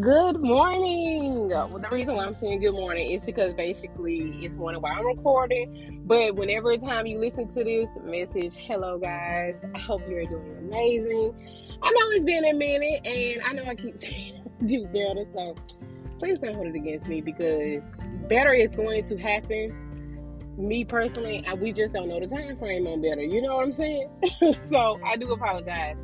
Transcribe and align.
Good 0.00 0.40
morning. 0.40 1.48
Well, 1.48 1.78
the 1.78 1.88
reason 1.90 2.16
why 2.16 2.26
I'm 2.26 2.34
saying 2.34 2.60
good 2.60 2.74
morning 2.74 3.12
is 3.12 3.24
because 3.24 3.54
basically 3.54 4.36
it's 4.44 4.54
morning 4.54 4.82
while 4.82 4.92
I'm 4.92 5.06
recording. 5.06 6.02
But 6.04 6.34
whenever 6.34 6.76
time 6.76 7.06
you 7.06 7.18
listen 7.18 7.48
to 7.48 7.64
this 7.64 7.96
message, 8.02 8.56
hello 8.56 8.98
guys. 8.98 9.64
I 9.74 9.78
hope 9.78 10.02
you're 10.06 10.24
doing 10.24 10.58
amazing. 10.58 11.34
I 11.82 11.90
know 11.90 12.10
it's 12.10 12.24
been 12.24 12.44
a 12.44 12.52
minute, 12.52 13.06
and 13.06 13.42
I 13.44 13.52
know 13.52 13.64
I 13.64 13.74
keep 13.74 13.96
saying 13.96 14.42
do 14.66 14.86
better. 14.86 15.24
So 15.24 15.54
please 16.18 16.40
don't 16.40 16.54
hold 16.54 16.66
it 16.66 16.74
against 16.74 17.06
me 17.06 17.22
because 17.22 17.84
better 18.28 18.52
is 18.52 18.76
going 18.76 19.04
to 19.04 19.16
happen. 19.16 19.72
Me 20.58 20.84
personally, 20.84 21.42
I, 21.46 21.54
we 21.54 21.72
just 21.72 21.94
don't 21.94 22.08
know 22.08 22.20
the 22.20 22.26
time 22.26 22.56
frame 22.56 22.86
on 22.86 23.00
better. 23.00 23.22
You 23.22 23.40
know 23.40 23.54
what 23.54 23.64
I'm 23.64 23.72
saying? 23.72 24.10
so 24.60 25.00
I 25.06 25.16
do 25.16 25.32
apologize 25.32 25.96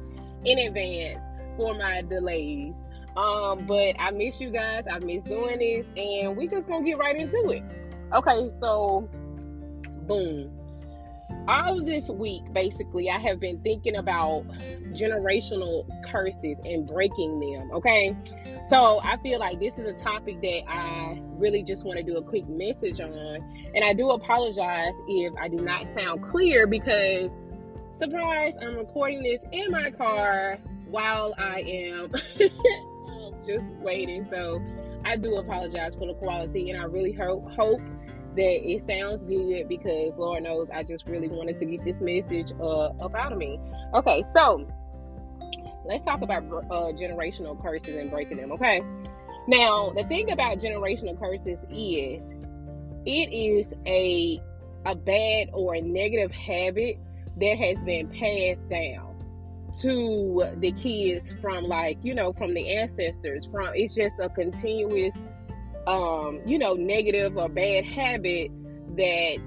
in 0.45 0.59
advance 0.61 1.23
for 1.59 1.75
my 1.75 2.03
delays. 2.09 2.75
Um, 3.17 3.67
but 3.67 3.95
I 3.99 4.11
miss 4.11 4.41
you 4.41 4.51
guys. 4.51 4.85
I 4.91 4.99
miss 4.99 5.23
doing 5.25 5.59
this, 5.59 5.87
and 5.97 6.37
we 6.37 6.47
just 6.47 6.69
gonna 6.69 6.85
get 6.85 6.99
right 6.99 7.17
into 7.17 7.51
it. 7.51 7.63
Okay, 8.15 8.51
so 8.61 9.09
boom. 10.07 10.51
All 11.49 11.83
this 11.83 12.09
week, 12.09 12.43
basically, 12.53 13.11
I 13.11 13.19
have 13.19 13.41
been 13.41 13.61
thinking 13.61 13.97
about 13.97 14.47
generational 14.93 15.87
curses 16.05 16.59
and 16.65 16.87
breaking 16.87 17.41
them. 17.41 17.71
Okay, 17.73 18.17
so 18.69 19.01
I 19.03 19.17
feel 19.19 19.41
like 19.41 19.59
this 19.59 19.77
is 19.77 19.87
a 19.87 19.93
topic 19.93 20.41
that 20.41 20.63
I 20.69 21.21
really 21.33 21.63
just 21.63 21.85
want 21.85 21.99
to 21.99 22.05
do 22.05 22.17
a 22.17 22.23
quick 22.23 22.49
message 22.49 23.01
on, 23.01 23.13
and 23.75 23.85
I 23.85 23.93
do 23.93 24.11
apologize 24.11 24.95
if 25.09 25.33
I 25.41 25.49
do 25.49 25.57
not 25.57 25.87
sound 25.89 26.23
clear 26.23 26.67
because 26.67 27.37
surprise, 27.91 28.55
I'm 28.61 28.77
recording 28.77 29.23
this 29.23 29.45
in 29.53 29.71
my 29.71 29.91
car 29.91 30.59
while 30.87 31.35
I 31.39 31.61
am 31.61 32.13
just 33.47 33.65
waiting. 33.81 34.25
So 34.25 34.63
I 35.05 35.17
do 35.17 35.37
apologize 35.37 35.95
for 35.95 36.07
the 36.07 36.15
quality, 36.15 36.71
and 36.71 36.81
I 36.81 36.85
really 36.85 37.13
hope 37.13 37.51
hope 37.53 37.81
that 38.37 38.71
it 38.71 38.87
sounds 38.87 39.23
good 39.25 39.69
because 39.69 40.17
Lord 40.17 40.43
knows 40.43 40.69
I 40.73 40.83
just 40.83 41.07
really 41.07 41.29
wanted 41.29 41.59
to 41.59 41.67
get 41.67 41.85
this 41.85 42.01
message 42.01 42.53
uh, 42.61 42.87
up 42.87 43.15
out 43.15 43.33
of 43.33 43.39
me. 43.39 43.61
Okay, 43.95 44.25
so 44.33 44.67
let's 45.85 46.05
talk 46.05 46.23
about 46.23 46.45
uh, 46.45 46.93
generational 46.93 47.61
curses 47.61 47.97
and 47.97 48.11
breaking 48.11 48.39
them. 48.39 48.53
Okay, 48.53 48.81
now 49.47 49.91
the 49.91 50.05
thing 50.05 50.31
about 50.31 50.59
generational 50.59 51.19
curses 51.19 51.65
is 51.71 52.35
it 53.05 53.33
is 53.33 53.75
a 53.87 54.41
a 54.87 54.95
bad 54.95 55.49
or 55.53 55.75
a 55.75 55.81
negative 55.81 56.33
habit 56.33 56.99
that 57.39 57.57
has 57.57 57.77
been 57.85 58.09
passed 58.09 58.69
down 58.69 59.12
to 59.81 60.55
the 60.59 60.73
kids 60.73 61.33
from 61.41 61.65
like 61.65 61.99
you 62.03 62.15
know 62.15 62.33
from 62.33 62.53
the 62.53 62.77
ancestors 62.77 63.47
from 63.47 63.71
it's 63.75 63.95
just 63.95 64.21
a 64.21 64.29
continuous 64.29 65.17
um 65.87 66.41
you 66.45 66.59
know 66.59 66.75
negative 66.75 67.37
or 67.37 67.49
bad 67.49 67.85
habit 67.85 68.51
that 68.97 69.41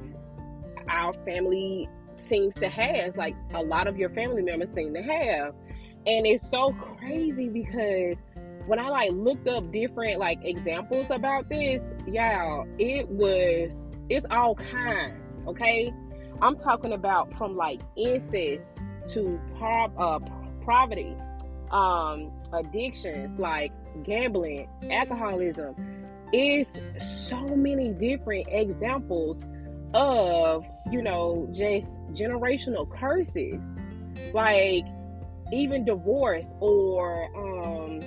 our 0.89 1.13
family 1.25 1.87
seems 2.17 2.55
to 2.55 2.67
have 2.67 3.15
like 3.17 3.35
a 3.53 3.61
lot 3.61 3.87
of 3.87 3.97
your 3.97 4.09
family 4.09 4.41
members 4.41 4.71
seem 4.73 4.93
to 4.93 5.01
have. 5.01 5.53
And 6.07 6.25
it's 6.25 6.49
so 6.49 6.71
crazy 6.73 7.49
because 7.49 8.23
when 8.67 8.79
i 8.79 8.89
like 8.89 9.11
looked 9.11 9.47
up 9.47 9.71
different 9.71 10.19
like 10.19 10.39
examples 10.43 11.05
about 11.11 11.47
this 11.49 11.93
y'all 12.07 12.67
it 12.79 13.07
was 13.09 13.87
it's 14.09 14.25
all 14.31 14.55
kinds 14.55 15.25
okay? 15.47 15.93
I'm 16.41 16.57
talking 16.57 16.93
about 16.93 17.33
from 17.37 17.55
like 17.55 17.79
incest 17.95 18.73
to 19.09 19.39
uh, 19.61 20.19
poverty, 20.65 21.15
um, 21.71 22.31
addictions 22.53 23.37
like 23.39 23.71
gambling, 24.03 24.67
alcoholism. 24.89 25.75
It's 26.33 26.79
so 27.27 27.39
many 27.55 27.89
different 27.89 28.47
examples 28.49 29.41
of, 29.93 30.65
you 30.91 31.01
know, 31.01 31.47
just 31.51 31.99
generational 32.13 32.89
curses. 32.89 33.61
Like 34.33 34.85
even 35.51 35.85
divorce 35.85 36.47
or 36.59 37.25
um 37.35 38.01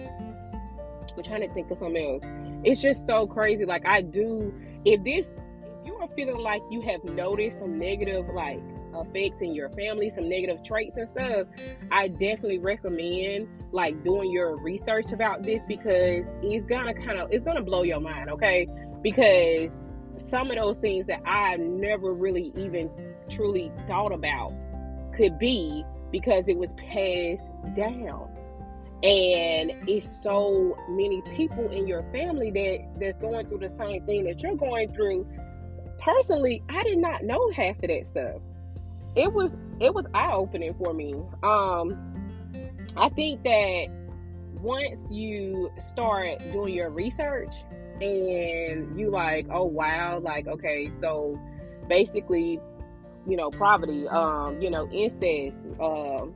I'm 1.16 1.24
trying 1.24 1.40
to 1.40 1.52
think 1.52 1.70
of 1.70 1.78
something 1.78 2.22
else. 2.22 2.62
It's 2.64 2.80
just 2.80 3.06
so 3.06 3.26
crazy. 3.26 3.64
Like 3.64 3.86
I 3.86 4.02
do 4.02 4.54
if 4.84 5.02
this 5.04 5.26
if 5.26 5.86
you 5.86 5.94
are 5.94 6.08
feeling 6.14 6.38
like 6.38 6.62
you 6.70 6.80
have 6.82 7.02
noticed 7.04 7.58
some 7.58 7.78
negative 7.78 8.26
like 8.34 8.60
effects 8.94 9.40
in 9.40 9.54
your 9.54 9.70
family, 9.70 10.10
some 10.10 10.28
negative 10.28 10.62
traits 10.62 10.96
and 10.96 11.08
stuff, 11.08 11.46
I 11.90 12.08
definitely 12.08 12.58
recommend 12.58 13.48
like 13.72 14.02
doing 14.04 14.30
your 14.30 14.56
research 14.56 15.12
about 15.12 15.42
this 15.42 15.66
because 15.66 16.24
it's 16.42 16.66
gonna 16.66 16.94
kind 16.94 17.18
of 17.18 17.30
it's 17.30 17.44
gonna 17.44 17.62
blow 17.62 17.82
your 17.82 18.00
mind, 18.00 18.30
okay? 18.30 18.66
Because 19.02 19.80
some 20.16 20.50
of 20.50 20.56
those 20.56 20.78
things 20.78 21.06
that 21.06 21.20
I 21.26 21.56
never 21.56 22.12
really 22.12 22.52
even 22.56 22.90
truly 23.30 23.70
thought 23.86 24.12
about 24.12 24.52
could 25.16 25.38
be 25.38 25.84
because 26.10 26.48
it 26.48 26.56
was 26.56 26.74
passed 26.74 27.50
down. 27.76 28.28
And 29.02 29.88
it's 29.88 30.22
so 30.22 30.76
many 30.88 31.22
people 31.36 31.68
in 31.70 31.86
your 31.86 32.02
family 32.10 32.50
that 32.50 33.00
that's 33.00 33.18
going 33.18 33.46
through 33.46 33.60
the 33.60 33.70
same 33.70 34.04
thing 34.06 34.24
that 34.24 34.42
you're 34.42 34.56
going 34.56 34.92
through. 34.92 35.26
Personally 36.00 36.62
i 36.68 36.82
did 36.84 36.98
not 36.98 37.24
know 37.24 37.50
half 37.50 37.76
of 37.76 37.88
that 37.88 38.06
stuff 38.06 38.40
it 39.18 39.32
was 39.32 39.56
it 39.80 39.92
was 39.92 40.06
eye 40.14 40.32
opening 40.32 40.74
for 40.74 40.94
me. 40.94 41.14
Um, 41.42 41.98
I 42.96 43.08
think 43.10 43.42
that 43.42 43.86
once 44.60 45.10
you 45.10 45.70
start 45.80 46.38
doing 46.52 46.74
your 46.74 46.90
research 46.90 47.54
and 48.00 48.98
you 48.98 49.10
like, 49.10 49.46
oh 49.50 49.64
wow, 49.64 50.20
like 50.20 50.46
okay, 50.46 50.90
so 50.92 51.38
basically, 51.88 52.60
you 53.26 53.36
know, 53.36 53.50
poverty, 53.50 54.06
um, 54.08 54.60
you 54.60 54.70
know, 54.70 54.88
incest, 54.90 55.58
um, 55.80 56.34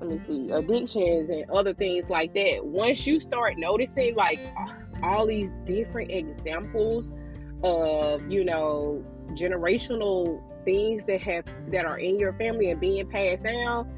let 0.00 0.10
me 0.10 0.20
see, 0.26 0.50
addictions 0.50 1.30
and 1.30 1.48
other 1.50 1.72
things 1.72 2.10
like 2.10 2.34
that. 2.34 2.60
Once 2.62 3.06
you 3.06 3.18
start 3.18 3.54
noticing 3.56 4.14
like 4.16 4.38
all 5.02 5.26
these 5.26 5.50
different 5.64 6.10
examples 6.10 7.12
of, 7.62 8.30
you 8.30 8.44
know, 8.44 9.02
generational 9.30 10.42
things 10.64 11.04
that 11.04 11.20
have 11.20 11.44
that 11.70 11.84
are 11.84 11.98
in 11.98 12.18
your 12.18 12.32
family 12.34 12.70
and 12.70 12.80
being 12.80 13.08
passed 13.08 13.44
down 13.44 13.90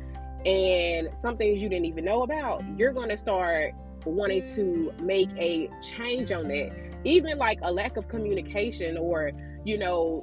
and 0.45 1.09
some 1.17 1.37
things 1.37 1.61
you 1.61 1.69
didn't 1.69 1.87
even 1.87 2.05
know 2.05 2.23
about 2.23 2.63
you're 2.79 2.93
going 2.93 3.09
to 3.09 3.19
start 3.19 3.75
wanting 4.07 4.45
to 4.55 4.93
make 5.01 5.29
a 5.37 5.69
change 5.83 6.33
on 6.33 6.49
that. 6.49 6.71
Even 7.05 7.39
like 7.39 7.59
a 7.63 7.73
lack 7.73 7.97
of 7.97 8.09
communication 8.09 8.97
or 8.97 9.33
you 9.65 9.79
know 9.79 10.23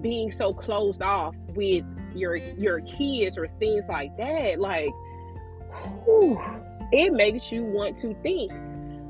being 0.00 0.32
so 0.32 0.52
closed 0.52 1.02
off 1.02 1.34
with 1.54 1.84
your 2.14 2.36
your 2.36 2.80
kids 2.80 3.38
or 3.38 3.46
things 3.46 3.84
like 3.88 4.14
that 4.16 4.58
like 4.58 4.90
whew, 6.04 6.40
it 6.92 7.12
makes 7.12 7.50
you 7.52 7.62
want 7.62 7.96
to 7.96 8.14
think. 8.22 8.52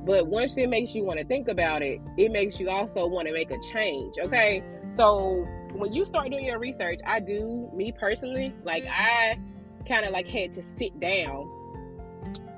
But 0.05 0.27
once 0.27 0.57
it 0.57 0.69
makes 0.69 0.95
you 0.95 1.05
want 1.05 1.21
to 1.21 1.25
think 1.25 1.49
about 1.49 1.83
it 1.83 2.01
it 2.17 2.31
makes 2.31 2.61
you 2.61 2.69
also 2.69 3.07
want 3.07 3.27
to 3.29 3.33
make 3.33 3.51
a 3.51 3.59
change 3.73 4.17
okay? 4.19 4.63
So 4.97 5.47
when 5.75 5.93
you 5.93 6.05
start 6.05 6.31
doing 6.31 6.45
your 6.45 6.59
research, 6.59 7.01
I 7.07 7.21
do, 7.21 7.71
me 7.75 7.93
personally, 7.93 8.55
like 8.65 8.85
mm-hmm. 8.85 8.93
I 8.93 9.39
kind 9.89 10.05
of 10.05 10.13
like 10.13 10.29
had 10.29 10.53
to 10.55 10.63
sit 10.63 10.99
down 11.01 11.51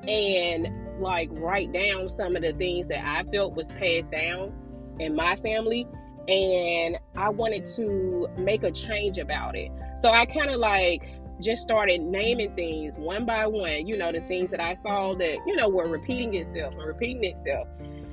and 0.08 0.68
like 1.00 1.28
write 1.32 1.72
down 1.72 2.08
some 2.08 2.36
of 2.36 2.42
the 2.42 2.52
things 2.52 2.88
that 2.88 3.04
I 3.04 3.24
felt 3.30 3.54
was 3.54 3.68
passed 3.72 4.10
down 4.10 4.52
in 4.98 5.14
my 5.14 5.36
family 5.36 5.86
and 6.28 6.98
I 7.16 7.28
wanted 7.28 7.66
to 7.76 8.28
make 8.38 8.62
a 8.62 8.70
change 8.70 9.18
about 9.18 9.56
it. 9.56 9.70
So 9.98 10.10
I 10.10 10.26
kind 10.26 10.50
of 10.50 10.58
like 10.58 11.02
just 11.40 11.62
started 11.62 12.00
naming 12.00 12.54
things 12.54 12.94
one 12.96 13.26
by 13.26 13.46
one, 13.46 13.86
you 13.86 13.96
know, 13.96 14.12
the 14.12 14.20
things 14.20 14.50
that 14.50 14.60
I 14.60 14.74
saw 14.74 15.14
that, 15.14 15.38
you 15.46 15.56
know, 15.56 15.68
were 15.68 15.88
repeating 15.88 16.34
itself 16.34 16.74
and 16.74 16.84
repeating 16.84 17.24
itself. 17.24 17.68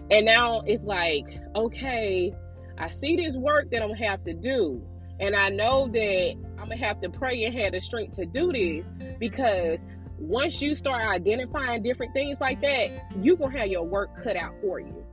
And 0.10 0.26
now 0.26 0.62
it's 0.66 0.84
like, 0.84 1.40
okay, 1.56 2.34
I 2.78 2.90
see 2.90 3.16
this 3.16 3.36
work 3.36 3.70
that 3.72 3.82
I'm 3.82 3.90
gonna 3.90 4.06
have 4.06 4.24
to 4.26 4.34
do. 4.34 4.84
And 5.22 5.36
I 5.36 5.50
know 5.50 5.88
that 5.88 6.36
I'm 6.58 6.70
gonna 6.70 6.78
have 6.78 7.00
to 7.02 7.10
pray 7.10 7.44
and 7.44 7.54
have 7.60 7.74
the 7.74 7.80
strength 7.80 8.16
to 8.16 8.26
do 8.26 8.52
this 8.52 8.92
because 9.20 9.86
once 10.18 10.62
you 10.62 10.74
start 10.74 11.06
identifying 11.06 11.84
different 11.84 12.14
things 12.14 12.42
like 12.42 12.60
that, 12.62 12.90
you're 13.22 13.38
gonna 13.38 13.58
have 13.58 13.68
your 13.68 13.84
work 13.84 14.24
cut 14.24 14.36
out 14.36 14.54
for 14.62 14.80
you. 14.80 15.06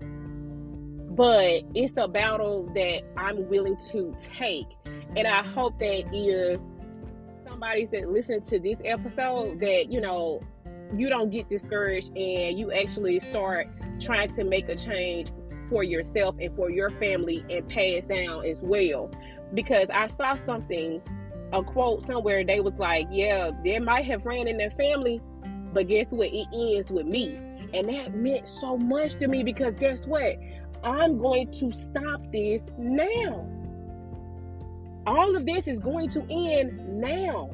But 1.11 1.65
it's 1.75 1.99
a 1.99 2.09
battle 2.09 2.71
that 2.75 3.03
I'm 3.19 3.49
willing 3.49 3.77
to 3.91 4.17
take. 4.35 4.67
And 5.15 5.27
I 5.27 5.43
hope 5.43 5.79
that 5.79 6.05
if 6.13 6.59
somebody's 7.47 7.91
that 7.91 8.09
listen 8.09 8.41
to 8.43 8.59
this 8.59 8.81
episode 8.85 9.61
that, 9.61 9.93
you 9.93 10.01
know, 10.01 10.41
you 10.97 11.11
don't 11.11 11.29
get 11.29 11.51
discouraged 11.51 12.17
and 12.17 12.59
you 12.59 12.73
actually 12.73 13.21
start 13.21 13.69
trying 14.01 14.35
to 14.37 14.45
make 14.45 14.71
a 14.71 14.77
change 14.77 15.33
for 15.69 15.83
yourself 15.83 16.35
and 16.41 16.55
for 16.57 16.71
your 16.71 16.89
family 16.89 17.45
and 17.51 17.69
pass 17.69 18.07
down 18.07 18.47
as 18.47 18.61
well 18.63 19.11
because 19.55 19.89
I 19.91 20.07
saw 20.09 20.35
something, 20.35 21.03
a 21.53 21.63
quote 21.63 22.03
somewhere. 22.03 22.45
They 22.45 22.61
was 22.61 22.79
like, 22.79 23.09
"Yeah, 23.11 23.51
they 23.65 23.79
might 23.79 24.05
have 24.05 24.25
ran 24.27 24.49
in 24.49 24.57
their 24.57 24.71
family, 24.73 25.21
but 25.73 25.89
guess 25.89 26.11
what? 26.11 26.29
It 26.33 26.47
ends 26.53 26.91
with 26.91 27.07
me." 27.07 27.37
And 27.75 27.89
that 27.89 28.15
meant 28.15 28.49
so 28.49 28.77
much 28.77 29.15
to 29.19 29.29
me 29.29 29.43
because 29.43 29.75
guess 29.75 30.07
what? 30.07 30.37
I'm 30.83 31.19
going 31.19 31.53
to 31.53 31.73
stop 31.73 32.21
this 32.33 32.63
now. 32.79 33.47
All 35.07 35.35
of 35.37 35.47
this 35.47 35.69
is 35.69 35.79
going 35.79 36.11
to 36.11 36.23
end 36.31 37.01
now. 37.01 37.51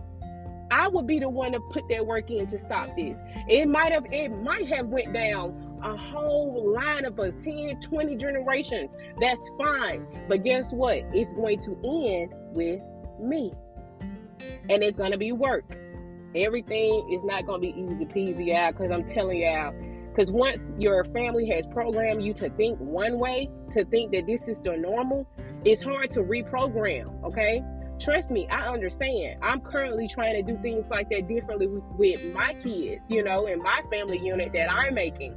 I 0.70 0.88
would 0.88 1.06
be 1.06 1.20
the 1.20 1.28
one 1.28 1.52
to 1.52 1.60
put 1.70 1.88
that 1.88 2.04
work 2.04 2.30
in 2.30 2.46
to 2.48 2.58
stop 2.58 2.96
this. 2.96 3.16
It 3.48 3.68
might 3.68 3.92
have 3.92 4.06
it 4.10 4.28
might 4.28 4.68
have 4.68 4.88
went 4.88 5.12
down 5.12 5.63
a 5.84 5.96
whole 5.96 6.72
line 6.74 7.04
of 7.04 7.20
us 7.20 7.36
10 7.42 7.80
20 7.80 8.16
generations. 8.16 8.90
That's 9.20 9.50
fine. 9.58 10.06
But 10.28 10.42
guess 10.42 10.72
what? 10.72 11.04
It's 11.12 11.30
going 11.30 11.60
to 11.60 11.72
end 11.84 12.32
with 12.54 12.80
me. 13.20 13.52
And 14.68 14.82
it's 14.82 14.96
going 14.96 15.12
to 15.12 15.18
be 15.18 15.32
work. 15.32 15.64
Everything 16.34 17.08
is 17.12 17.22
not 17.22 17.46
going 17.46 17.60
to 17.60 17.72
be 17.72 17.80
easy 17.80 18.06
peasy 18.06 18.54
out 18.56 18.72
because 18.72 18.90
i'm 18.90 19.06
telling 19.06 19.44
out 19.46 19.72
because 20.10 20.32
once 20.32 20.72
your 20.78 21.04
family 21.04 21.48
has 21.48 21.64
programmed 21.64 22.24
you 22.24 22.34
to 22.34 22.50
think 22.50 22.76
one 22.80 23.20
way 23.20 23.48
to 23.72 23.84
think 23.84 24.10
that 24.10 24.26
this 24.26 24.48
is 24.48 24.60
the 24.60 24.76
normal 24.76 25.28
it's 25.64 25.80
hard 25.80 26.10
to 26.10 26.20
reprogram 26.20 27.22
okay? 27.22 27.62
Trust 28.00 28.32
me 28.32 28.48
i 28.48 28.66
understand. 28.66 29.38
I'm 29.42 29.60
currently 29.60 30.08
trying 30.08 30.44
to 30.44 30.52
do 30.52 30.60
things 30.60 30.84
like 30.90 31.08
that 31.10 31.28
differently 31.28 31.68
with, 31.68 31.84
with 31.96 32.34
my 32.34 32.54
kids 32.54 33.06
you 33.08 33.22
know 33.22 33.46
in 33.46 33.62
my 33.62 33.82
family 33.88 34.18
unit 34.18 34.52
that 34.54 34.72
i'm 34.72 34.94
making 34.94 35.36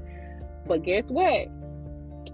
but 0.67 0.83
guess 0.83 1.09
what? 1.09 1.47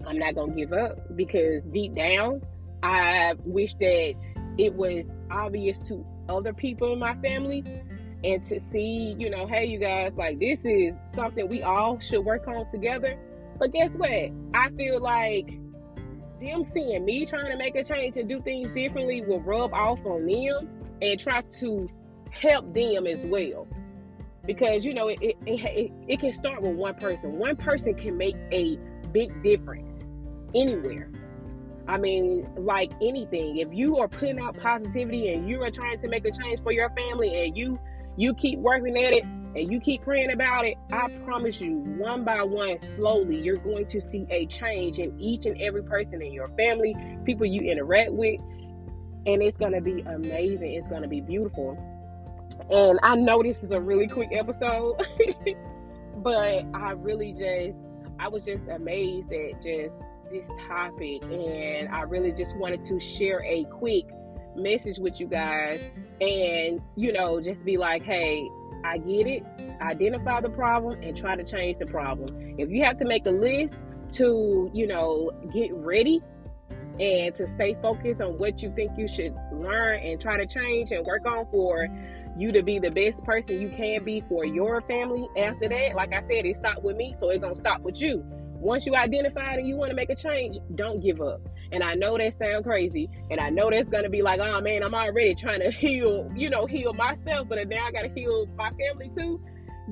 I'm 0.07 0.17
not 0.17 0.35
to 0.35 0.47
give 0.55 0.73
up 0.73 1.15
because 1.15 1.63
deep 1.71 1.95
down, 1.95 2.41
I 2.81 3.35
wish 3.45 3.73
that 3.75 4.15
it 4.57 4.73
was 4.73 5.13
obvious 5.31 5.79
to 5.79 6.05
other 6.29 6.53
people 6.53 6.93
in 6.93 6.99
my 6.99 7.15
family 7.15 7.63
and 8.23 8.43
to 8.45 8.59
see, 8.59 9.15
you 9.19 9.29
know, 9.29 9.47
hey, 9.47 9.65
you 9.65 9.79
guys, 9.79 10.13
like 10.15 10.39
this 10.39 10.65
is 10.65 10.93
something 11.05 11.47
we 11.47 11.61
all 11.63 11.99
should 11.99 12.25
work 12.25 12.47
on 12.47 12.65
together. 12.69 13.17
But 13.59 13.71
guess 13.71 13.95
what? 13.95 14.31
I 14.53 14.69
feel 14.75 14.99
like 14.99 15.47
them 16.41 16.63
seeing 16.63 17.05
me 17.05 17.25
trying 17.25 17.51
to 17.51 17.57
make 17.57 17.75
a 17.75 17.83
change 17.83 18.17
and 18.17 18.27
do 18.27 18.41
things 18.41 18.67
differently 18.69 19.21
will 19.21 19.41
rub 19.41 19.73
off 19.73 19.99
on 20.05 20.25
them 20.25 20.69
and 21.01 21.19
try 21.19 21.41
to 21.59 21.89
help 22.31 22.73
them 22.73 23.07
as 23.07 23.23
well 23.25 23.67
because 24.45 24.83
you 24.83 24.93
know 24.93 25.07
it, 25.07 25.19
it, 25.21 25.37
it, 25.45 25.91
it 26.07 26.19
can 26.19 26.33
start 26.33 26.61
with 26.61 26.73
one 26.73 26.95
person. 26.95 27.37
One 27.37 27.55
person 27.55 27.93
can 27.95 28.17
make 28.17 28.35
a 28.51 28.77
big 29.11 29.43
difference 29.43 29.99
anywhere. 30.53 31.09
I 31.87 31.97
mean 31.97 32.47
like 32.57 32.91
anything. 33.01 33.57
If 33.57 33.73
you 33.73 33.97
are 33.97 34.07
putting 34.07 34.39
out 34.39 34.57
positivity 34.57 35.33
and 35.33 35.47
you 35.49 35.61
are 35.63 35.71
trying 35.71 35.99
to 35.99 36.07
make 36.07 36.25
a 36.25 36.31
change 36.31 36.61
for 36.61 36.71
your 36.71 36.89
family 36.91 37.45
and 37.45 37.57
you 37.57 37.79
you 38.15 38.33
keep 38.33 38.59
working 38.59 38.97
at 38.97 39.13
it 39.13 39.23
and 39.23 39.71
you 39.71 39.79
keep 39.79 40.03
praying 40.03 40.31
about 40.31 40.65
it 40.65 40.77
i 40.91 41.07
promise 41.25 41.59
you 41.59 41.77
one 41.77 42.23
by 42.23 42.43
one 42.43 42.77
slowly 42.95 43.39
you're 43.39 43.57
going 43.57 43.87
to 43.87 43.99
see 43.99 44.25
a 44.29 44.45
change 44.45 44.99
in 44.99 45.19
each 45.19 45.47
and 45.47 45.59
every 45.59 45.83
person 45.83 46.21
in 46.21 46.31
your 46.31 46.47
family 46.49 46.95
people 47.25 47.45
you 47.45 47.61
interact 47.61 48.11
with. 48.11 48.39
And 49.25 49.41
it's 49.41 49.57
going 49.57 49.71
to 49.71 49.79
be 49.79 50.01
amazing. 50.01 50.73
It's 50.73 50.89
going 50.89 51.01
to 51.01 51.07
be 51.07 51.21
beautiful 51.21 51.77
and 52.69 52.99
I 53.03 53.15
know 53.15 53.43
this 53.43 53.63
is 53.63 53.71
a 53.71 53.79
really 53.79 54.07
quick 54.07 54.29
episode, 54.31 55.01
but 56.17 56.65
I 56.73 56.91
really 56.91 57.33
just, 57.33 57.77
I 58.19 58.27
was 58.27 58.43
just 58.43 58.67
amazed 58.67 59.31
at 59.31 59.61
just 59.61 60.01
this 60.31 60.49
topic. 60.67 61.23
And 61.25 61.89
I 61.89 62.01
really 62.01 62.31
just 62.31 62.55
wanted 62.57 62.83
to 62.85 62.99
share 62.99 63.43
a 63.43 63.65
quick 63.65 64.05
message 64.55 64.99
with 64.99 65.19
you 65.19 65.27
guys 65.27 65.79
and, 66.21 66.81
you 66.95 67.11
know, 67.13 67.41
just 67.41 67.65
be 67.65 67.77
like, 67.77 68.03
hey, 68.03 68.47
I 68.83 68.97
get 68.97 69.27
it. 69.27 69.43
Identify 69.81 70.41
the 70.41 70.49
problem 70.49 71.01
and 71.01 71.15
try 71.15 71.35
to 71.35 71.43
change 71.43 71.79
the 71.79 71.85
problem. 71.85 72.55
If 72.57 72.69
you 72.69 72.83
have 72.83 72.99
to 72.99 73.05
make 73.05 73.25
a 73.25 73.31
list 73.31 73.75
to, 74.13 74.69
you 74.73 74.87
know, 74.87 75.31
get 75.53 75.73
ready 75.73 76.21
and 76.99 77.33
to 77.35 77.47
stay 77.47 77.75
focused 77.81 78.21
on 78.21 78.37
what 78.37 78.61
you 78.61 78.71
think 78.75 78.91
you 78.97 79.07
should 79.07 79.35
learn 79.51 79.99
and 80.01 80.21
try 80.21 80.37
to 80.37 80.45
change 80.45 80.91
and 80.91 81.05
work 81.05 81.25
on 81.25 81.47
for 81.49 81.87
you 82.37 82.51
to 82.51 82.63
be 82.63 82.79
the 82.79 82.89
best 82.89 83.23
person 83.23 83.61
you 83.61 83.69
can 83.69 84.03
be 84.03 84.23
for 84.27 84.45
your 84.45 84.81
family 84.81 85.27
after 85.37 85.69
that 85.69 85.93
like 85.95 86.13
i 86.13 86.21
said 86.21 86.45
it 86.45 86.55
stopped 86.55 86.83
with 86.83 86.95
me 86.95 87.15
so 87.19 87.29
it's 87.29 87.39
gonna 87.39 87.55
stop 87.55 87.81
with 87.81 88.01
you. 88.01 88.23
Once 88.55 88.85
you 88.85 88.95
identify 88.95 89.53
it 89.53 89.59
and 89.59 89.67
you 89.67 89.75
want 89.75 89.89
to 89.89 89.95
make 89.95 90.09
a 90.09 90.15
change 90.15 90.57
don't 90.75 91.01
give 91.01 91.21
up. 91.21 91.41
And 91.71 91.83
i 91.83 91.93
know 91.95 92.17
that 92.17 92.37
sounds 92.37 92.63
crazy 92.63 93.09
and 93.29 93.39
i 93.39 93.49
know 93.49 93.69
that's 93.69 93.89
gonna 93.89 94.09
be 94.09 94.21
like 94.21 94.39
oh 94.39 94.61
man 94.61 94.83
i'm 94.83 94.95
already 94.95 95.35
trying 95.35 95.59
to 95.61 95.71
heal 95.71 96.31
you 96.35 96.49
know 96.49 96.65
heal 96.65 96.93
myself 96.93 97.47
but 97.49 97.67
now 97.67 97.85
i 97.85 97.91
gotta 97.91 98.11
heal 98.15 98.47
my 98.57 98.71
family 98.71 99.11
too. 99.15 99.41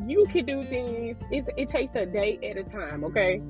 You 0.08 0.26
can 0.32 0.46
do 0.46 0.64
things 0.64 1.18
it, 1.32 1.46
it 1.58 1.70
takes 1.70 1.96
a 1.96 2.06
day 2.06 2.40
at 2.50 2.58
a 2.58 2.64
time 2.64 3.04
okay? 3.04 3.42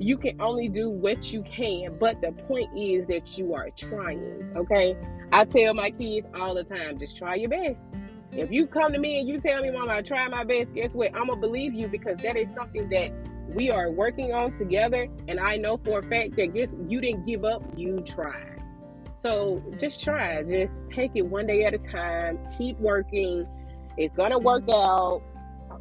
You 0.00 0.16
can 0.16 0.40
only 0.40 0.68
do 0.68 0.88
what 0.88 1.32
you 1.32 1.42
can 1.42 1.98
but 1.98 2.20
the 2.20 2.32
point 2.46 2.70
is 2.78 3.06
that 3.08 3.36
you 3.36 3.52
are 3.54 3.68
trying 3.76 4.52
okay? 4.56 4.96
I 5.32 5.44
tell 5.44 5.74
my 5.74 5.90
kids 5.90 6.26
all 6.38 6.54
the 6.54 6.64
time 6.64 6.98
just 6.98 7.16
try 7.16 7.34
your 7.34 7.50
best 7.50 7.82
if 8.32 8.50
you 8.50 8.66
come 8.66 8.92
to 8.92 8.98
me 8.98 9.20
and 9.20 9.28
you 9.28 9.40
tell 9.40 9.62
me, 9.62 9.70
Mama, 9.70 9.94
I 9.94 10.02
try 10.02 10.28
my 10.28 10.44
best, 10.44 10.74
guess 10.74 10.94
what? 10.94 11.14
I'm 11.14 11.28
gonna 11.28 11.40
believe 11.40 11.74
you 11.74 11.88
because 11.88 12.18
that 12.22 12.36
is 12.36 12.50
something 12.54 12.88
that 12.90 13.10
we 13.54 13.70
are 13.70 13.90
working 13.90 14.32
on 14.32 14.54
together. 14.54 15.08
And 15.26 15.40
I 15.40 15.56
know 15.56 15.78
for 15.78 16.00
a 16.00 16.02
fact 16.02 16.36
that 16.36 16.54
guess 16.54 16.76
you 16.86 17.00
didn't 17.00 17.26
give 17.26 17.44
up, 17.44 17.62
you 17.76 17.98
tried. 18.00 18.62
So 19.16 19.62
just 19.78 20.02
try, 20.02 20.42
just 20.42 20.86
take 20.88 21.12
it 21.14 21.22
one 21.22 21.46
day 21.46 21.64
at 21.64 21.74
a 21.74 21.78
time, 21.78 22.38
keep 22.56 22.78
working. 22.78 23.46
It's 23.96 24.14
gonna 24.14 24.38
work 24.38 24.64
out. 24.70 25.22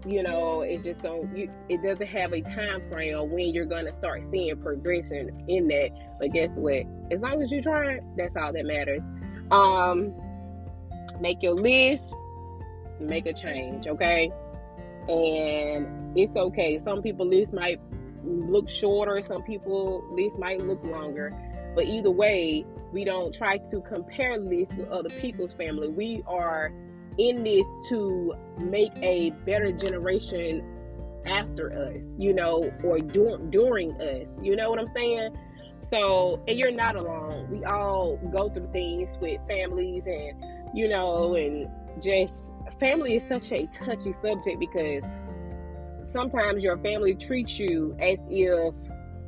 You 0.05 0.23
know, 0.23 0.61
it's 0.61 0.83
just 0.83 1.01
going 1.01 1.35
you 1.35 1.51
it 1.69 1.83
doesn't 1.83 2.07
have 2.07 2.31
a 2.33 2.41
time 2.41 2.87
frame 2.89 3.17
on 3.17 3.29
when 3.29 3.53
you're 3.53 3.65
gonna 3.65 3.93
start 3.93 4.23
seeing 4.23 4.55
progression 4.61 5.31
in 5.47 5.67
that. 5.67 5.89
But 6.19 6.31
guess 6.31 6.51
what? 6.55 6.83
As 7.11 7.19
long 7.19 7.41
as 7.41 7.51
you 7.51 7.61
try, 7.61 7.99
that's 8.15 8.37
all 8.37 8.53
that 8.53 8.65
matters. 8.65 9.01
Um 9.51 10.13
make 11.19 11.41
your 11.41 11.53
list 11.53 12.13
make 12.99 13.25
a 13.25 13.33
change, 13.33 13.87
okay? 13.87 14.31
And 15.07 16.17
it's 16.17 16.35
okay. 16.35 16.77
Some 16.79 17.01
people 17.01 17.25
list 17.25 17.53
might 17.53 17.79
look 18.23 18.69
shorter, 18.69 19.21
some 19.21 19.43
people 19.43 20.03
list 20.11 20.37
might 20.37 20.65
look 20.65 20.83
longer. 20.83 21.33
But 21.75 21.85
either 21.85 22.11
way, 22.11 22.65
we 22.91 23.03
don't 23.03 23.33
try 23.33 23.57
to 23.57 23.81
compare 23.81 24.37
lists 24.37 24.75
with 24.75 24.89
other 24.89 25.09
people's 25.09 25.53
family. 25.53 25.89
We 25.89 26.23
are 26.27 26.71
in 27.17 27.43
this 27.43 27.67
to 27.89 28.33
make 28.57 28.91
a 28.97 29.31
better 29.45 29.71
generation 29.71 30.63
after 31.25 31.71
us, 31.71 32.05
you 32.17 32.33
know, 32.33 32.71
or 32.83 32.99
dur- 32.99 33.37
during 33.49 33.91
us. 34.01 34.27
You 34.41 34.55
know 34.55 34.69
what 34.69 34.79
I'm 34.79 34.87
saying? 34.87 35.37
So, 35.81 36.41
and 36.47 36.57
you're 36.57 36.71
not 36.71 36.95
alone. 36.95 37.47
We 37.49 37.63
all 37.65 38.17
go 38.31 38.49
through 38.49 38.71
things 38.71 39.17
with 39.21 39.39
families 39.47 40.05
and, 40.05 40.43
you 40.73 40.87
know, 40.87 41.35
and 41.35 41.69
just 42.01 42.53
family 42.79 43.15
is 43.15 43.23
such 43.27 43.51
a 43.51 43.65
touchy 43.67 44.13
subject 44.13 44.59
because 44.59 45.03
sometimes 46.03 46.63
your 46.63 46.77
family 46.77 47.15
treats 47.15 47.59
you 47.59 47.95
as 47.99 48.17
if 48.29 48.73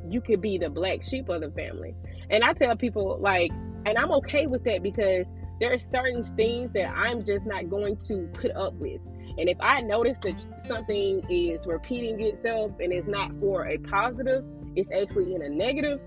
you 0.08 0.20
could 0.20 0.40
be 0.40 0.58
the 0.58 0.70
black 0.70 1.02
sheep 1.02 1.28
of 1.28 1.42
the 1.42 1.50
family. 1.50 1.94
And 2.30 2.44
I 2.44 2.52
tell 2.52 2.76
people, 2.76 3.18
like, 3.20 3.50
and 3.86 3.98
I'm 3.98 4.10
okay 4.12 4.46
with 4.46 4.64
that 4.64 4.82
because 4.82 5.26
there 5.60 5.72
are 5.72 5.78
certain 5.78 6.24
things 6.24 6.72
that 6.72 6.92
I'm 6.96 7.24
just 7.24 7.46
not 7.46 7.68
going 7.68 7.96
to 8.08 8.28
put 8.32 8.52
up 8.52 8.74
with. 8.74 9.00
And 9.38 9.48
if 9.48 9.58
I 9.60 9.80
notice 9.80 10.18
that 10.22 10.34
something 10.58 11.22
is 11.30 11.66
repeating 11.66 12.20
itself 12.20 12.72
and 12.80 12.92
it's 12.92 13.06
not 13.06 13.30
for 13.40 13.66
a 13.66 13.78
positive, 13.78 14.44
it's 14.74 14.88
actually 14.90 15.34
in 15.34 15.42
a 15.42 15.48
negative, 15.48 16.00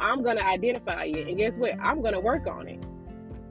I'm 0.00 0.22
going 0.22 0.36
to 0.36 0.46
identify 0.46 1.04
it. 1.04 1.28
And 1.28 1.36
guess 1.36 1.56
what? 1.56 1.78
I'm 1.80 2.00
going 2.00 2.14
to 2.14 2.20
work 2.20 2.46
on 2.46 2.68
it 2.68 2.82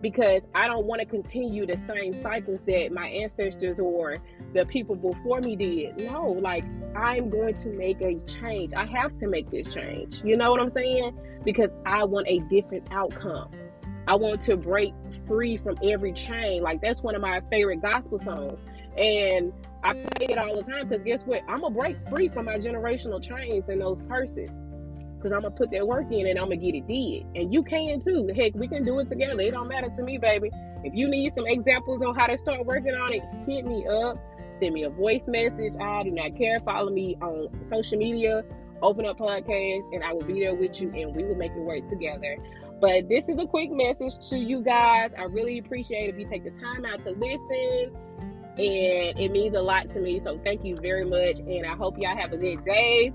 because 0.06 0.44
I 0.54 0.68
don't 0.68 0.86
want 0.86 1.00
to 1.00 1.08
continue 1.08 1.66
the 1.66 1.78
same 1.78 2.14
cycles 2.14 2.62
that 2.66 2.92
my 2.92 3.08
ancestors 3.08 3.80
or 3.80 4.20
the 4.54 4.64
people 4.64 4.96
before 4.96 5.42
me 5.42 5.56
did. 5.56 6.00
No, 6.00 6.28
like 6.30 6.64
I'm 6.96 7.32
going 7.32 7.56
to 7.56 7.70
make 7.70 8.02
a 8.02 8.20
change. 8.28 8.76
I 8.76 8.86
have 8.86 9.18
to 9.18 9.28
make 9.28 9.50
this 9.50 9.68
change. 9.74 10.22
You 10.24 10.38
know 10.38 10.52
what 10.52 10.62
I'm 10.62 10.70
saying? 10.70 11.18
Because 11.44 11.72
I 11.88 12.04
want 12.04 12.28
a 12.30 12.38
different 12.52 12.88
outcome. 12.92 13.50
I 14.08 14.14
want 14.14 14.44
to 14.44 14.56
break 14.56 14.94
free 15.26 15.58
from 15.58 15.76
every 15.84 16.14
chain. 16.14 16.62
Like 16.62 16.84
that's 16.84 17.02
one 17.02 17.16
of 17.16 17.22
my 17.24 17.42
favorite 17.50 17.82
gospel 17.82 18.20
songs. 18.20 18.60
And 18.96 19.52
I 19.84 19.94
play 19.94 20.28
it 20.30 20.38
all 20.38 20.56
the 20.56 20.62
time 20.62 20.88
because 20.88 21.04
guess 21.04 21.24
what? 21.24 21.42
I'm 21.48 21.62
gonna 21.62 21.74
break 21.74 21.98
free 22.10 22.30
from 22.30 22.46
my 22.46 22.60
generational 22.60 23.20
chains 23.20 23.70
and 23.70 23.82
those 23.82 24.04
curses 24.04 24.52
because 25.26 25.36
I'm 25.36 25.42
gonna 25.42 25.56
put 25.56 25.72
that 25.72 25.88
work 25.88 26.12
in 26.12 26.28
and 26.28 26.38
I'm 26.38 26.46
gonna 26.46 26.58
get 26.58 26.76
it 26.76 26.88
did. 26.88 27.26
And 27.34 27.52
you 27.52 27.64
can 27.64 28.00
too. 28.00 28.32
Heck, 28.36 28.54
we 28.54 28.68
can 28.68 28.84
do 28.86 29.00
it 29.00 29.08
together. 29.08 29.42
It 29.42 29.52
don't 29.52 29.68
matter 29.68 29.90
to 29.90 30.04
me, 30.04 30.20
baby. 30.20 30.52
If 30.84 30.94
you 30.94 31.08
need 31.08 31.34
some 31.34 31.48
examples 31.48 32.04
on 32.04 32.14
how 32.14 32.28
to 32.28 32.38
start 32.38 32.64
working 32.64 32.94
on 32.94 33.12
it, 33.12 33.24
hit 33.48 33.66
me 33.66 33.88
up. 33.88 34.18
Send 34.60 34.76
me 34.76 34.84
a 34.84 34.90
voice 34.92 35.24
message. 35.26 35.74
I 35.82 36.04
do 36.04 36.12
not 36.12 36.36
care. 36.36 36.60
Follow 36.60 36.92
me 36.92 37.18
on 37.24 37.50
social 37.64 37.98
media. 37.98 38.44
Open 38.84 39.08
up 39.08 39.18
podcast, 39.18 39.96
and 39.96 40.04
I 40.04 40.14
will 40.14 40.22
be 40.22 40.42
there 40.42 40.54
with 40.54 40.80
you, 40.80 40.92
and 40.92 41.16
we 41.16 41.24
will 41.24 41.36
make 41.36 41.54
it 41.54 41.60
work 41.60 41.90
together. 41.90 42.38
But 42.80 43.10
this 43.10 43.28
is 43.28 43.40
a 43.40 43.48
quick 43.48 43.72
message 43.72 44.30
to 44.30 44.38
you 44.38 44.62
guys. 44.62 45.10
I 45.18 45.24
really 45.24 45.58
appreciate 45.58 46.14
if 46.14 46.20
you 46.20 46.28
take 46.28 46.44
the 46.44 46.52
time 46.52 46.86
out 46.86 47.02
to 47.02 47.12
listen 47.12 47.96
and 48.58 49.20
it 49.20 49.32
means 49.32 49.56
a 49.56 49.62
lot 49.62 49.92
to 49.92 50.00
me. 50.00 50.20
So 50.20 50.40
thank 50.44 50.64
you 50.64 50.78
very 50.80 51.06
much. 51.06 51.40
And 51.40 51.66
I 51.66 51.76
hope 51.76 51.98
y'all 51.98 52.16
have 52.16 52.32
a 52.32 52.38
good 52.38 52.64
day. 52.64 53.12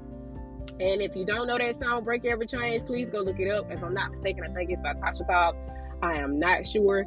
And 0.80 1.02
if 1.02 1.14
you 1.14 1.26
don't 1.26 1.46
know 1.46 1.58
that 1.58 1.78
song, 1.78 2.04
Break 2.04 2.24
Every 2.24 2.46
Chain, 2.46 2.84
please 2.86 3.10
go 3.10 3.20
look 3.20 3.38
it 3.38 3.50
up. 3.50 3.70
If 3.70 3.82
I'm 3.82 3.92
not 3.92 4.12
mistaken, 4.12 4.44
I 4.48 4.52
think 4.54 4.70
it's 4.70 4.80
by 4.80 4.94
Tasha 4.94 5.26
Cobbs. 5.26 5.58
I 6.02 6.14
am 6.14 6.38
not 6.38 6.66
sure. 6.66 7.04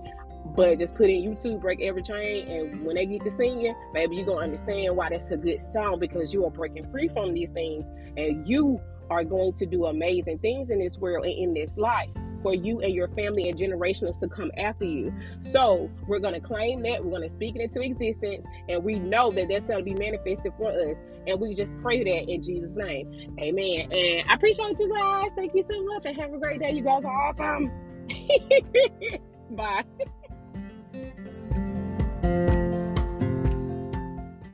But 0.55 0.77
just 0.77 0.93
put 0.95 1.09
in 1.09 1.23
YouTube, 1.23 1.61
break 1.61 1.81
every 1.81 2.03
chain, 2.03 2.47
and 2.49 2.85
when 2.85 2.95
they 2.97 3.05
get 3.05 3.21
to 3.21 3.31
singing, 3.31 3.73
maybe 3.93 4.17
you're 4.17 4.25
gonna 4.25 4.41
understand 4.41 4.95
why 4.95 5.09
that's 5.09 5.31
a 5.31 5.37
good 5.37 5.61
song 5.61 5.99
because 5.99 6.33
you 6.33 6.45
are 6.45 6.51
breaking 6.51 6.85
free 6.87 7.07
from 7.07 7.33
these 7.33 7.49
things 7.51 7.85
and 8.17 8.47
you 8.47 8.79
are 9.09 9.23
going 9.23 9.53
to 9.53 9.65
do 9.65 9.85
amazing 9.85 10.39
things 10.39 10.69
in 10.69 10.79
this 10.79 10.97
world 10.97 11.25
and 11.25 11.33
in 11.33 11.53
this 11.53 11.71
life 11.77 12.11
for 12.43 12.53
you 12.53 12.81
and 12.81 12.93
your 12.93 13.07
family 13.09 13.49
and 13.49 13.57
generations 13.57 14.17
to 14.17 14.27
come 14.27 14.51
after 14.57 14.85
you. 14.85 15.13
So 15.41 15.89
we're 16.07 16.19
going 16.19 16.35
to 16.35 16.39
claim 16.39 16.83
that, 16.83 17.03
we're 17.03 17.11
going 17.11 17.27
to 17.27 17.33
speak 17.33 17.55
it 17.55 17.61
into 17.61 17.81
existence, 17.81 18.45
and 18.69 18.83
we 18.83 18.99
know 18.99 19.31
that 19.31 19.47
that's 19.49 19.65
going 19.65 19.79
to 19.79 19.83
be 19.83 19.93
manifested 19.93 20.53
for 20.57 20.69
us. 20.69 20.97
And 21.25 21.39
we 21.39 21.55
just 21.55 21.79
pray 21.81 22.03
that 22.03 22.31
in 22.31 22.41
Jesus' 22.41 22.75
name. 22.75 23.35
Amen. 23.39 23.91
And 23.91 24.29
I 24.29 24.33
appreciate 24.33 24.77
you 24.79 24.93
guys. 24.93 25.31
Thank 25.35 25.55
you 25.55 25.63
so 25.63 25.83
much 25.85 26.05
and 26.05 26.15
have 26.17 26.33
a 26.33 26.37
great 26.37 26.59
day. 26.59 26.71
You 26.71 26.83
guys 26.83 27.03
are 27.05 27.29
awesome. 27.29 27.71
Bye. 29.51 29.83